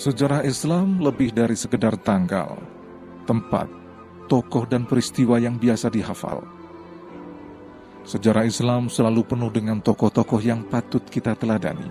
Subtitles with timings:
[0.00, 2.56] Sejarah Islam lebih dari sekedar tanggal,
[3.28, 3.68] tempat,
[4.32, 6.40] tokoh dan peristiwa yang biasa dihafal.
[8.08, 11.84] Sejarah Islam selalu penuh dengan tokoh-tokoh yang patut kita teladani.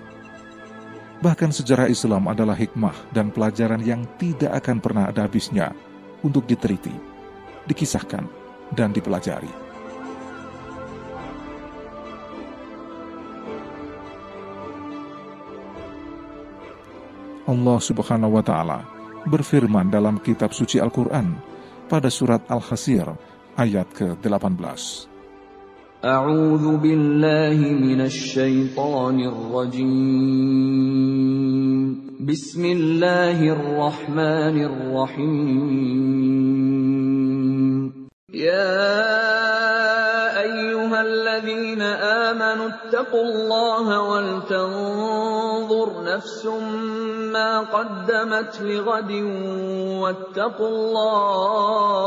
[1.21, 5.69] Bahkan sejarah Islam adalah hikmah dan pelajaran yang tidak akan pernah ada habisnya
[6.25, 6.97] untuk diteliti,
[7.69, 8.25] dikisahkan,
[8.73, 9.68] dan dipelajari.
[17.48, 18.78] Allah Subhanahu wa Ta'ala
[19.28, 21.36] berfirman dalam Kitab Suci Al-Quran
[21.88, 23.08] pada Surat Al-Hasir
[23.56, 25.14] ayat ke-18.
[26.04, 30.84] أعوذ بالله من الشيطان الرجيم
[32.20, 35.64] بسم الله الرحمن الرحيم
[38.36, 38.84] يا
[40.44, 41.82] أيها الذين
[42.28, 46.46] آمنوا اتقوا الله ولتنظر نفس
[47.32, 49.12] ما قدمت لغد
[50.02, 52.04] واتقوا الله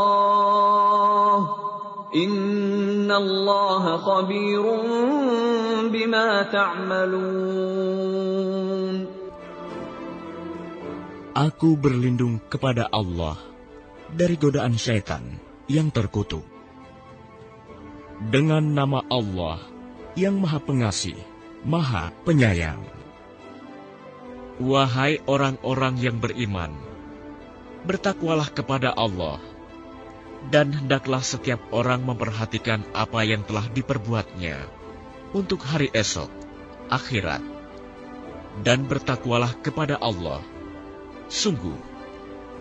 [2.16, 4.64] إن الله خبير
[5.92, 7.98] بما تعملون
[11.38, 13.38] Aku berlindung kepada Allah
[14.10, 15.22] dari godaan syaitan
[15.70, 16.42] yang terkutuk.
[18.18, 19.62] Dengan nama Allah
[20.18, 21.14] yang Maha Pengasih,
[21.62, 22.82] Maha Penyayang.
[24.63, 26.71] Wahai orang-orang yang beriman,
[27.83, 29.43] bertakwalah kepada Allah,
[30.55, 34.63] dan hendaklah setiap orang memperhatikan apa yang telah diperbuatnya
[35.35, 36.31] untuk hari esok,
[36.95, 37.43] akhirat,
[38.63, 40.39] dan bertakwalah kepada Allah.
[41.27, 41.79] Sungguh,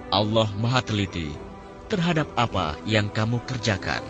[0.09, 1.29] Allah Maha Teliti
[1.85, 4.01] terhadap apa yang kamu kerjakan.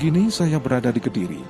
[0.00, 1.44] Gini saya berada di Kediri.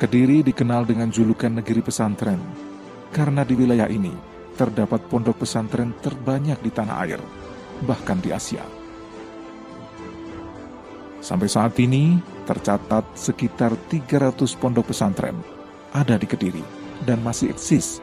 [0.00, 2.40] Kediri dikenal dengan julukan negeri pesantren,
[3.12, 4.16] karena di wilayah ini
[4.56, 7.20] terdapat pondok pesantren terbanyak di tanah air,
[7.84, 8.64] bahkan di Asia.
[11.20, 12.16] Sampai saat ini,
[12.48, 15.36] tercatat sekitar 300 pondok pesantren
[15.92, 16.64] ada di Kediri
[17.04, 18.00] dan masih eksis.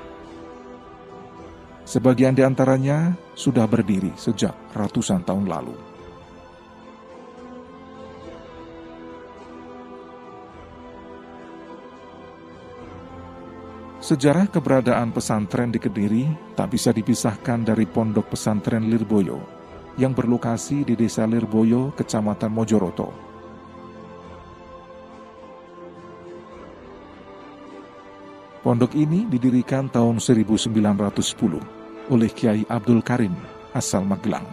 [1.82, 5.93] Sebagian di antaranya sudah berdiri sejak ratusan tahun lalu.
[14.14, 19.42] Sejarah keberadaan pesantren di Kediri tak bisa dipisahkan dari pondok pesantren Lirboyo
[19.98, 23.10] yang berlokasi di desa Lirboyo, kecamatan Mojoroto.
[28.62, 33.34] Pondok ini didirikan tahun 1910 oleh Kiai Abdul Karim
[33.74, 34.46] asal Magelang.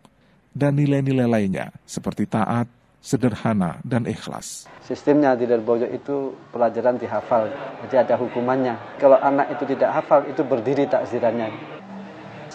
[0.56, 2.66] dan nilai-nilai lainnya seperti taat,
[3.02, 4.68] sederhana, dan ikhlas.
[4.84, 7.52] Sistemnya di Lirboyo itu pelajaran dihafal,
[7.88, 8.76] jadi ada hukumannya.
[9.00, 11.52] Kalau anak itu tidak hafal, itu berdiri takzirannya.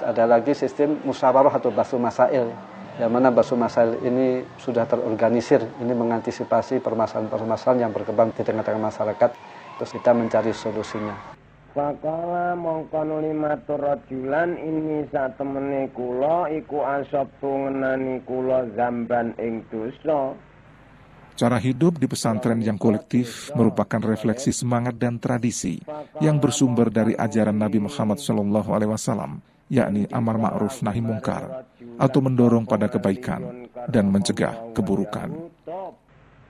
[0.02, 2.50] Ada lagi sistem musyawarah atau basu masail,
[2.98, 9.30] yang mana basu masail ini sudah terorganisir, ini mengantisipasi permasalahan-permasalahan yang berkembang di tengah-tengah masyarakat,
[9.78, 11.41] terus kita mencari solusinya.
[11.72, 20.36] Fakala mongkon limatur rajulan ini sak temene kula iku asabtu ngenani kula zamban ing dosa.
[21.32, 25.80] Cara hidup di pesantren yang kolektif merupakan refleksi semangat dan tradisi
[26.20, 29.40] yang bersumber dari ajaran Nabi Muhammad SAW,
[29.72, 31.64] yakni amar ma'ruf nahi mungkar,
[31.96, 35.32] atau mendorong pada kebaikan dan mencegah keburukan.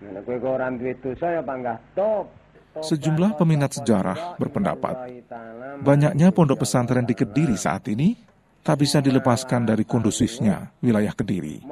[0.02, 2.41] Nek kowe kok ora duwe dosa ya panggah top.
[2.80, 5.22] Sejumlah peminat sejarah berpendapat
[5.82, 8.14] banyaknya pondok pesantren di Kediri saat ini
[8.62, 11.66] tak bisa dilepaskan dari kondusifnya wilayah Kediri.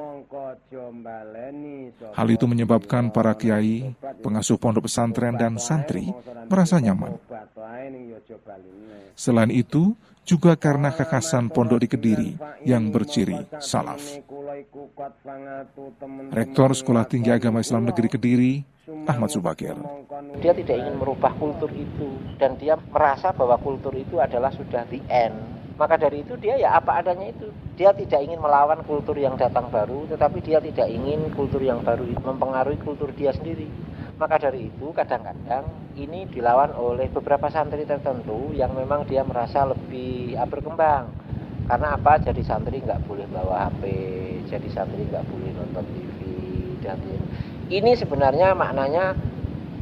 [2.11, 6.11] Hal itu menyebabkan para kiai, pengasuh pondok pesantren, dan santri
[6.51, 7.15] merasa nyaman.
[9.15, 12.29] Selain itu, juga karena kekhasan pondok di Kediri
[12.65, 14.01] yang berciri salaf.
[16.31, 18.53] Rektor Sekolah Tinggi Agama Islam Negeri Kediri,
[19.09, 19.75] Ahmad Subakir.
[20.39, 25.01] Dia tidak ingin merubah kultur itu dan dia merasa bahwa kultur itu adalah sudah the
[25.09, 25.33] end.
[25.81, 27.49] Maka dari itu dia ya apa adanya itu.
[27.73, 32.05] Dia tidak ingin melawan kultur yang datang baru, tetapi dia tidak ingin kultur yang baru
[32.21, 33.65] mempengaruhi kultur dia sendiri.
[34.21, 35.65] Maka dari itu kadang-kadang
[35.97, 41.09] ini dilawan oleh beberapa santri tertentu yang memang dia merasa lebih ah, berkembang.
[41.65, 42.21] Karena apa?
[42.21, 43.81] Jadi santri nggak boleh bawa HP,
[44.45, 46.21] jadi santri nggak boleh nonton TV
[46.85, 47.01] dan
[47.71, 49.17] ini sebenarnya maknanya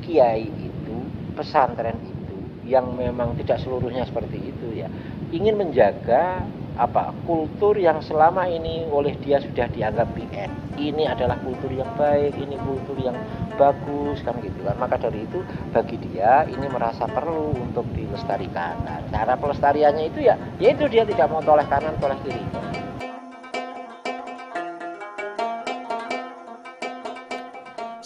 [0.06, 0.97] kiai itu,
[1.36, 2.38] pesantren itu
[2.69, 4.88] yang memang tidak seluruhnya seperti itu ya,
[5.33, 6.45] ingin menjaga
[6.80, 12.40] apa kultur yang selama ini oleh dia sudah dianggap BN ini adalah kultur yang baik
[12.40, 13.20] ini kultur yang
[13.60, 15.44] bagus kan gitu kan maka dari itu
[15.76, 21.28] bagi dia ini merasa perlu untuk dilestarikan nah, cara pelestariannya itu ya yaitu dia tidak
[21.28, 22.44] mau toleh kanan toleh kiri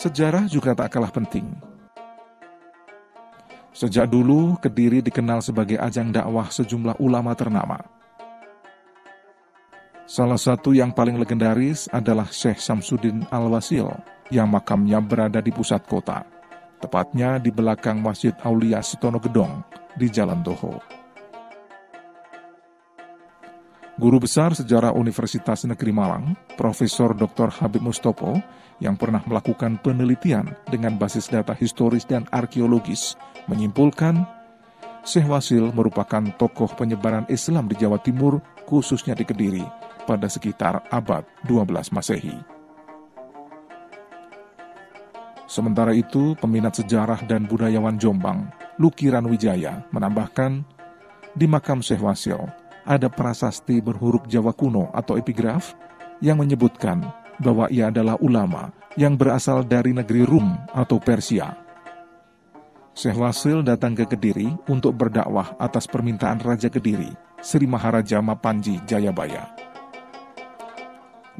[0.03, 1.47] Sejarah juga tak kalah penting.
[3.71, 8.02] Sejak dulu, Kediri dikenal sebagai ajang dakwah sejumlah ulama ternama.
[10.13, 13.89] Salah satu yang paling legendaris adalah Syekh Samsudin Al-Wasil
[14.29, 16.21] yang makamnya berada di pusat kota,
[16.77, 19.65] tepatnya di belakang Masjid Aulia Setono Gedong
[19.97, 20.77] di Jalan Doho.
[23.97, 27.49] Guru besar sejarah Universitas Negeri Malang, Profesor Dr.
[27.49, 28.37] Habib Mustopo,
[28.77, 33.17] yang pernah melakukan penelitian dengan basis data historis dan arkeologis,
[33.49, 34.21] menyimpulkan
[35.01, 41.23] Syekh Wasil merupakan tokoh penyebaran Islam di Jawa Timur, khususnya di Kediri, pada sekitar abad
[41.47, 42.37] 12 Masehi.
[45.47, 48.49] Sementara itu, peminat sejarah dan budayawan Jombang,
[48.81, 50.65] Lukiran Wijaya, menambahkan,
[51.37, 52.41] di makam Syekh Wasil
[52.85, 55.73] ada prasasti berhuruf Jawa kuno atau epigraf
[56.21, 57.03] yang menyebutkan
[57.41, 61.57] bahwa ia adalah ulama yang berasal dari negeri Rum atau Persia.
[62.93, 67.09] Syekh Wasil datang ke Kediri untuk berdakwah atas permintaan Raja Kediri,
[67.41, 69.72] Sri Maharaja Mapanji Jayabaya.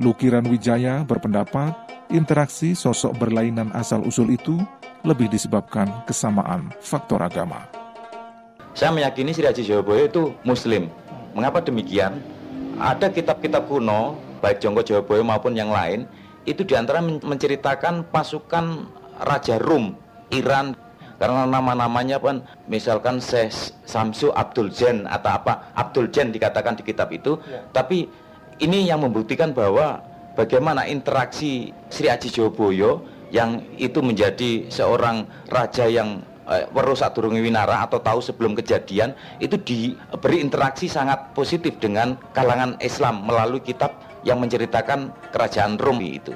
[0.01, 1.77] Lukiran Wijaya berpendapat
[2.09, 4.57] interaksi sosok berlainan asal-usul itu
[5.05, 7.69] lebih disebabkan kesamaan faktor agama.
[8.73, 10.89] Saya meyakini Sri Haji Jayabaya itu Muslim.
[11.37, 12.17] Mengapa demikian?
[12.81, 16.09] Ada kitab-kitab kuno, baik Jongko Jayabaya maupun yang lain,
[16.49, 18.89] itu di antara menceritakan pasukan
[19.21, 19.93] Raja Rum,
[20.33, 20.73] Iran,
[21.21, 23.53] karena nama-namanya pun misalkan Syekh
[23.85, 27.61] Samsu Abdul Jen atau apa Abdul Jen dikatakan di kitab itu, ya.
[27.69, 28.09] tapi
[28.63, 29.99] ini yang membuktikan bahwa
[30.39, 33.03] bagaimana interaksi Sri Aji Joboyo
[33.35, 36.63] yang itu menjadi seorang raja yang eh,
[36.95, 39.11] saat turungi winara atau tahu sebelum kejadian
[39.43, 46.31] itu diberi interaksi sangat positif dengan kalangan Islam melalui kitab yang menceritakan kerajaan Rom itu.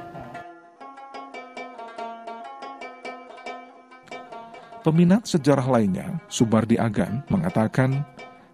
[4.84, 8.08] Peminat sejarah lainnya, Subardi Agan, mengatakan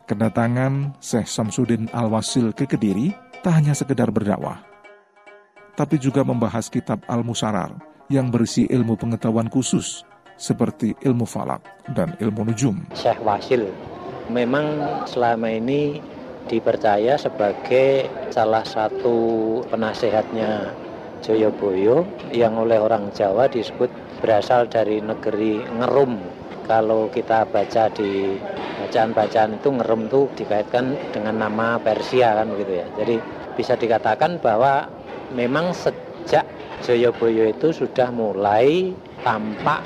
[0.10, 4.63] kedatangan Syekh Samsudin Al-Wasil ke Kediri tak hanya sekedar berdakwah,
[5.75, 7.75] tapi juga membahas kitab Al-Musarar
[8.07, 10.07] yang berisi ilmu pengetahuan khusus
[10.39, 11.59] seperti ilmu falak
[11.91, 12.88] dan ilmu nujum.
[12.95, 13.67] Syekh Wasil
[14.31, 16.00] memang selama ini
[16.47, 20.71] dipercaya sebagai salah satu penasehatnya
[21.23, 22.03] Joyoboyo
[22.35, 23.88] yang oleh orang Jawa disebut
[24.19, 26.19] berasal dari negeri Ngerum.
[26.63, 28.39] Kalau kita baca di
[28.93, 32.85] bacaan-bacaan itu Ngerum itu dikaitkan dengan nama Persia kan begitu ya.
[33.01, 33.17] Jadi
[33.57, 34.85] bisa dikatakan bahwa
[35.33, 36.45] memang sejak
[36.85, 38.93] Joyoboyo itu sudah mulai
[39.25, 39.81] tampak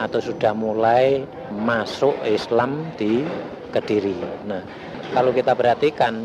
[0.00, 1.28] atau sudah mulai
[1.60, 3.20] masuk Islam di
[3.68, 4.16] Kediri.
[4.48, 4.64] Nah,
[5.12, 6.24] kalau kita perhatikan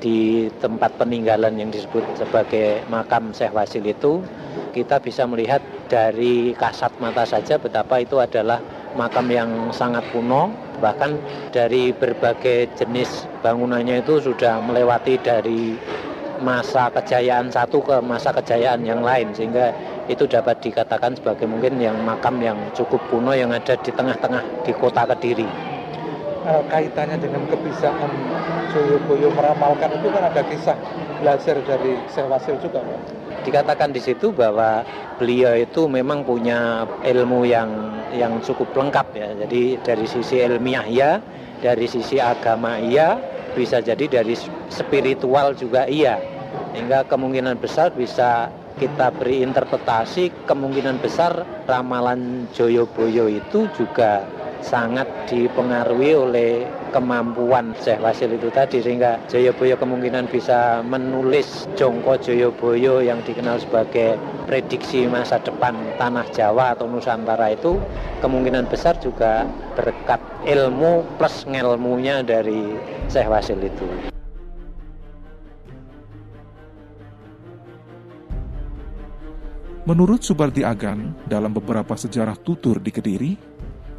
[0.00, 4.24] di tempat peninggalan yang disebut sebagai makam Syekh Wasil itu
[4.72, 5.60] kita bisa melihat
[5.92, 8.64] dari kasat mata saja betapa itu adalah
[8.96, 11.20] makam yang sangat kuno bahkan
[11.52, 15.76] dari berbagai jenis bangunannya itu sudah melewati dari
[16.40, 19.76] masa kejayaan satu ke masa kejayaan yang lain sehingga
[20.08, 24.72] itu dapat dikatakan sebagai mungkin yang makam yang cukup kuno yang ada di tengah-tengah di
[24.72, 25.46] kota Kediri.
[26.40, 28.10] Eh, kaitannya dengan kebiasaan
[28.72, 30.76] Joyoboyo meramalkan itu kan ada kisah
[31.20, 33.19] belajar dari Syekh juga Pak.
[33.40, 34.84] Dikatakan di situ bahwa
[35.16, 37.70] beliau itu memang punya ilmu yang
[38.12, 39.28] yang cukup lengkap ya.
[39.46, 41.12] Jadi dari sisi ilmiah ya,
[41.64, 43.16] dari sisi agama iya,
[43.56, 44.36] bisa jadi dari
[44.68, 46.20] spiritual juga iya.
[46.70, 54.24] Hingga kemungkinan besar bisa kita beri interpretasi kemungkinan besar ramalan Joyoboyo itu juga
[54.64, 63.00] sangat dipengaruhi oleh kemampuan Syekh Wasil itu tadi sehingga Joyoboyo kemungkinan bisa menulis Jongko Joyoboyo
[63.00, 67.78] yang dikenal sebagai prediksi masa depan tanah Jawa atau Nusantara itu
[68.20, 69.46] kemungkinan besar juga
[69.78, 72.74] berkat ilmu plus ngelmunya dari
[73.06, 74.10] Syekh Wasil itu.
[79.88, 83.49] Menurut Subardi Agan, dalam beberapa sejarah tutur di Kediri,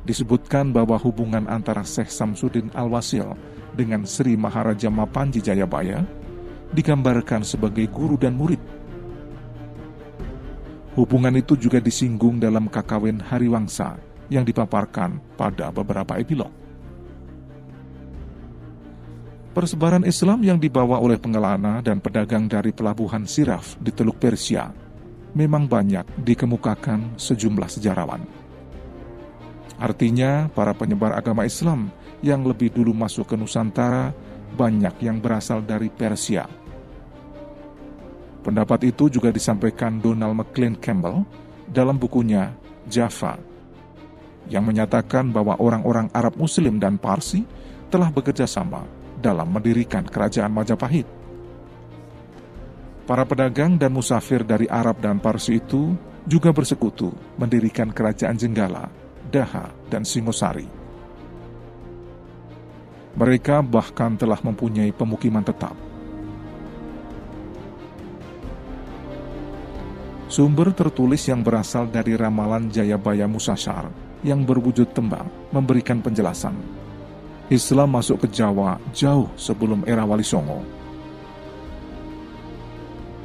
[0.02, 3.38] disebutkan bahwa hubungan antara Syekh Samsudin Al-Wasil
[3.78, 6.02] dengan Sri Maharaja Mapanji Jayabaya
[6.74, 8.60] digambarkan sebagai guru dan murid.
[10.98, 13.96] Hubungan itu juga disinggung dalam kakawin Hariwangsa
[14.28, 16.52] yang dipaparkan pada beberapa epilog.
[19.52, 24.72] Persebaran Islam yang dibawa oleh pengelana dan pedagang dari pelabuhan Siraf di Teluk Persia
[25.36, 28.41] memang banyak dikemukakan sejumlah sejarawan.
[29.82, 31.90] Artinya, para penyebar agama Islam
[32.22, 34.14] yang lebih dulu masuk ke Nusantara
[34.54, 36.46] banyak yang berasal dari Persia.
[38.46, 41.26] Pendapat itu juga disampaikan Donald McLean Campbell
[41.66, 42.54] dalam bukunya
[42.86, 43.42] Java,
[44.54, 47.42] yang menyatakan bahwa orang-orang Arab Muslim dan Parsi
[47.90, 48.86] telah bekerja sama
[49.18, 51.10] dalam mendirikan kerajaan Majapahit.
[53.10, 55.98] Para pedagang dan musafir dari Arab dan Parsi itu
[56.30, 57.10] juga bersekutu
[57.42, 60.68] mendirikan kerajaan Jenggala Daha, dan Singosari.
[63.16, 65.72] Mereka bahkan telah mempunyai pemukiman tetap.
[70.32, 73.92] Sumber tertulis yang berasal dari ramalan Jayabaya Musasar
[74.24, 76.56] yang berwujud tembang memberikan penjelasan.
[77.52, 80.64] Islam masuk ke Jawa jauh sebelum era Wali Songo.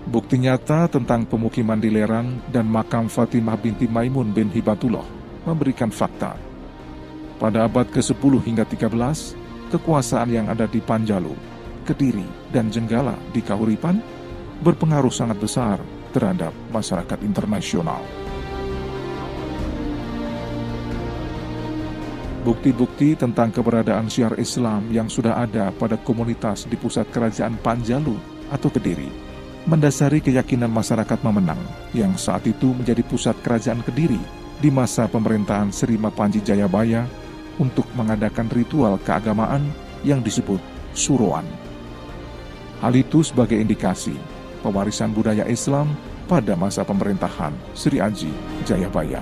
[0.06, 5.15] Bukti nyata tentang pemukiman di Lerang dan makam Fatimah binti Maimun bin Hibatullah
[5.46, 6.34] memberikan fakta.
[7.38, 11.32] Pada abad ke-10 hingga 13, kekuasaan yang ada di Panjalu,
[11.86, 14.02] Kediri, dan Jenggala di Kahuripan
[14.60, 15.78] berpengaruh sangat besar
[16.10, 18.02] terhadap masyarakat internasional.
[22.42, 28.14] Bukti-bukti tentang keberadaan syiar Islam yang sudah ada pada komunitas di pusat kerajaan Panjalu
[28.54, 29.26] atau Kediri
[29.66, 31.58] mendasari keyakinan masyarakat memenang
[31.90, 37.04] yang saat itu menjadi pusat kerajaan Kediri di masa pemerintahan Sri Mapanji Jayabaya
[37.60, 39.68] untuk mengadakan ritual keagamaan
[40.04, 40.60] yang disebut
[40.96, 41.44] suruan.
[42.80, 44.16] Hal itu sebagai indikasi
[44.60, 45.92] pewarisan budaya Islam
[46.28, 48.32] pada masa pemerintahan Sri Aji
[48.68, 49.20] Jayabaya.